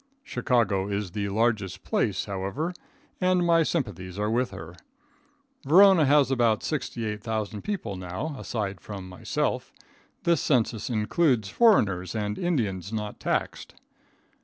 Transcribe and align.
Chicago 0.23 0.87
is 0.89 1.11
the 1.11 1.29
largest 1.29 1.83
place, 1.83 2.25
however, 2.25 2.73
and 3.19 3.45
my 3.45 3.61
sympathies 3.61 4.17
are 4.17 4.31
with 4.31 4.49
her. 4.49 4.73
Verona 5.63 6.05
has 6.07 6.31
about 6.31 6.63
68,000 6.63 7.61
people 7.61 7.95
now, 7.95 8.33
aside 8.35 8.81
from 8.81 9.07
myself. 9.07 9.71
This 10.23 10.41
census 10.41 10.89
includes 10.89 11.49
foreigners 11.49 12.15
and 12.15 12.39
Indians 12.39 12.91
not 12.91 13.19
taxed. 13.19 13.75